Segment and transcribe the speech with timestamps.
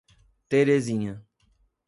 [0.49, 1.21] Terezinha